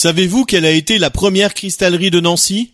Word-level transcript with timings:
Savez-vous 0.00 0.44
quelle 0.44 0.64
a 0.64 0.70
été 0.70 0.96
la 0.96 1.10
première 1.10 1.54
cristallerie 1.54 2.12
de 2.12 2.20
Nancy? 2.20 2.70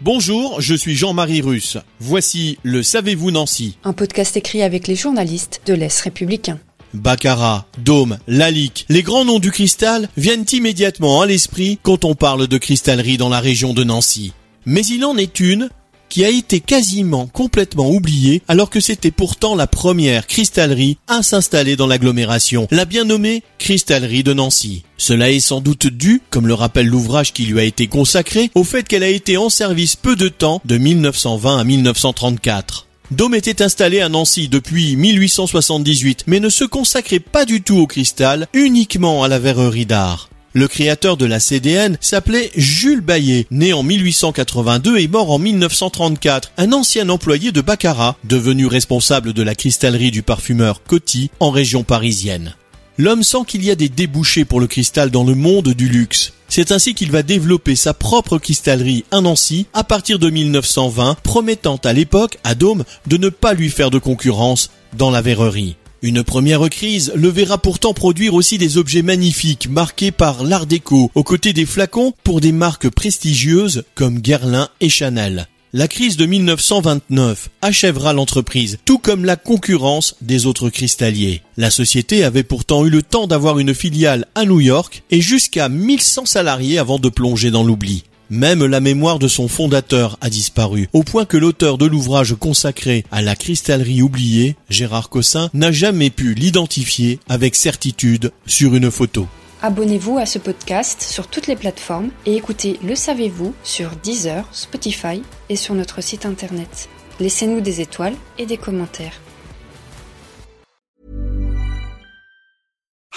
Bonjour, 0.00 0.60
je 0.60 0.76
suis 0.76 0.94
Jean-Marie 0.94 1.40
Russe. 1.40 1.76
Voici 1.98 2.58
le 2.62 2.84
Savez-vous 2.84 3.32
Nancy? 3.32 3.76
Un 3.82 3.94
podcast 3.94 4.36
écrit 4.36 4.62
avec 4.62 4.86
les 4.86 4.94
journalistes 4.94 5.60
de 5.66 5.74
l'Est 5.74 6.00
républicain. 6.02 6.60
Baccarat, 6.94 7.66
Dôme, 7.78 8.16
Lalique, 8.28 8.86
les 8.88 9.02
grands 9.02 9.24
noms 9.24 9.40
du 9.40 9.50
cristal 9.50 10.08
viennent 10.16 10.46
immédiatement 10.52 11.20
à 11.20 11.26
l'esprit 11.26 11.80
quand 11.82 12.04
on 12.04 12.14
parle 12.14 12.46
de 12.46 12.58
cristallerie 12.58 13.16
dans 13.16 13.28
la 13.28 13.40
région 13.40 13.74
de 13.74 13.82
Nancy. 13.82 14.32
Mais 14.66 14.82
il 14.86 15.04
en 15.04 15.16
est 15.16 15.40
une 15.40 15.68
qui 16.10 16.24
a 16.24 16.28
été 16.28 16.60
quasiment 16.60 17.26
complètement 17.26 17.88
oubliée 17.88 18.42
alors 18.48 18.68
que 18.68 18.80
c'était 18.80 19.10
pourtant 19.10 19.54
la 19.54 19.66
première 19.66 20.26
cristallerie 20.26 20.98
à 21.08 21.22
s'installer 21.22 21.76
dans 21.76 21.86
l'agglomération, 21.86 22.68
la 22.70 22.84
bien 22.84 23.04
nommée 23.04 23.42
Cristallerie 23.58 24.24
de 24.24 24.34
Nancy. 24.34 24.84
Cela 24.98 25.30
est 25.30 25.40
sans 25.40 25.60
doute 25.60 25.86
dû, 25.86 26.20
comme 26.28 26.46
le 26.46 26.54
rappelle 26.54 26.86
l'ouvrage 26.86 27.32
qui 27.32 27.44
lui 27.44 27.60
a 27.60 27.64
été 27.64 27.86
consacré, 27.86 28.50
au 28.54 28.64
fait 28.64 28.86
qu'elle 28.86 29.02
a 29.02 29.08
été 29.08 29.38
en 29.38 29.48
service 29.48 29.96
peu 29.96 30.16
de 30.16 30.28
temps, 30.28 30.60
de 30.64 30.76
1920 30.76 31.58
à 31.58 31.64
1934. 31.64 32.86
Dôme 33.10 33.34
était 33.34 33.62
installé 33.62 34.00
à 34.00 34.08
Nancy 34.08 34.48
depuis 34.48 34.94
1878, 34.94 36.24
mais 36.28 36.38
ne 36.38 36.48
se 36.48 36.64
consacrait 36.64 37.18
pas 37.18 37.44
du 37.44 37.60
tout 37.60 37.78
au 37.78 37.86
cristal, 37.86 38.46
uniquement 38.52 39.24
à 39.24 39.28
la 39.28 39.40
verrerie 39.40 39.86
d'art. 39.86 40.29
Le 40.52 40.66
créateur 40.66 41.16
de 41.16 41.26
la 41.26 41.38
CDN 41.38 41.96
s'appelait 42.00 42.50
Jules 42.56 43.02
Baillet, 43.02 43.46
né 43.52 43.72
en 43.72 43.84
1882 43.84 44.98
et 44.98 45.06
mort 45.06 45.30
en 45.30 45.38
1934, 45.38 46.50
un 46.58 46.72
ancien 46.72 47.08
employé 47.08 47.52
de 47.52 47.60
Baccarat, 47.60 48.16
devenu 48.24 48.66
responsable 48.66 49.32
de 49.32 49.42
la 49.42 49.54
cristallerie 49.54 50.10
du 50.10 50.22
parfumeur 50.22 50.82
Coty 50.82 51.30
en 51.38 51.50
région 51.50 51.84
parisienne. 51.84 52.56
L'homme 52.98 53.22
sent 53.22 53.44
qu'il 53.46 53.64
y 53.64 53.70
a 53.70 53.76
des 53.76 53.88
débouchés 53.88 54.44
pour 54.44 54.58
le 54.58 54.66
cristal 54.66 55.10
dans 55.10 55.22
le 55.22 55.36
monde 55.36 55.68
du 55.68 55.88
luxe. 55.88 56.32
C'est 56.48 56.72
ainsi 56.72 56.94
qu'il 56.94 57.12
va 57.12 57.22
développer 57.22 57.76
sa 57.76 57.94
propre 57.94 58.38
cristallerie 58.38 59.04
à 59.12 59.20
Nancy 59.20 59.66
à 59.72 59.84
partir 59.84 60.18
de 60.18 60.30
1920, 60.30 61.16
promettant 61.22 61.76
à 61.84 61.92
l'époque 61.92 62.38
à 62.42 62.56
Dôme 62.56 62.82
de 63.06 63.16
ne 63.18 63.28
pas 63.28 63.54
lui 63.54 63.70
faire 63.70 63.90
de 63.90 63.98
concurrence 63.98 64.70
dans 64.98 65.12
la 65.12 65.22
verrerie. 65.22 65.76
Une 66.02 66.24
première 66.24 66.66
crise 66.70 67.12
le 67.14 67.28
verra 67.28 67.58
pourtant 67.58 67.92
produire 67.92 68.32
aussi 68.32 68.56
des 68.56 68.78
objets 68.78 69.02
magnifiques 69.02 69.68
marqués 69.68 70.12
par 70.12 70.44
l'art 70.44 70.64
déco, 70.64 71.10
aux 71.14 71.22
côtés 71.22 71.52
des 71.52 71.66
flacons 71.66 72.14
pour 72.24 72.40
des 72.40 72.52
marques 72.52 72.88
prestigieuses 72.88 73.84
comme 73.94 74.18
Guerlain 74.18 74.70
et 74.80 74.88
Chanel. 74.88 75.46
La 75.74 75.88
crise 75.88 76.16
de 76.16 76.24
1929 76.24 77.50
achèvera 77.60 78.14
l'entreprise, 78.14 78.78
tout 78.86 78.98
comme 78.98 79.26
la 79.26 79.36
concurrence 79.36 80.16
des 80.22 80.46
autres 80.46 80.70
cristalliers. 80.70 81.42
La 81.58 81.70
société 81.70 82.24
avait 82.24 82.42
pourtant 82.44 82.84
eu 82.86 82.90
le 82.90 83.02
temps 83.02 83.26
d'avoir 83.26 83.58
une 83.58 83.74
filiale 83.74 84.26
à 84.34 84.46
New 84.46 84.58
York 84.58 85.04
et 85.10 85.20
jusqu'à 85.20 85.68
1100 85.68 86.24
salariés 86.24 86.78
avant 86.78 86.98
de 86.98 87.10
plonger 87.10 87.50
dans 87.50 87.62
l'oubli. 87.62 88.04
Même 88.30 88.64
la 88.64 88.78
mémoire 88.78 89.18
de 89.18 89.26
son 89.26 89.48
fondateur 89.48 90.16
a 90.20 90.30
disparu, 90.30 90.88
au 90.92 91.02
point 91.02 91.24
que 91.24 91.36
l'auteur 91.36 91.78
de 91.78 91.86
l'ouvrage 91.86 92.36
consacré 92.38 93.04
à 93.10 93.22
la 93.22 93.34
cristallerie 93.34 94.02
oubliée, 94.02 94.54
Gérard 94.68 95.08
Cossin, 95.08 95.50
n'a 95.52 95.72
jamais 95.72 96.10
pu 96.10 96.34
l'identifier 96.34 97.18
avec 97.28 97.56
certitude 97.56 98.30
sur 98.46 98.76
une 98.76 98.92
photo. 98.92 99.26
Abonnez-vous 99.62 100.18
à 100.18 100.26
ce 100.26 100.38
podcast 100.38 101.02
sur 101.02 101.26
toutes 101.26 101.48
les 101.48 101.56
plateformes 101.56 102.10
et 102.24 102.36
écoutez 102.36 102.78
Le 102.84 102.94
Savez-vous 102.94 103.52
sur 103.64 103.90
Deezer, 104.00 104.46
Spotify 104.52 105.22
et 105.48 105.56
sur 105.56 105.74
notre 105.74 106.00
site 106.00 106.24
internet. 106.24 106.88
Laissez-nous 107.18 107.60
des 107.60 107.80
étoiles 107.80 108.14
et 108.38 108.46
des 108.46 108.56
commentaires. 108.56 109.20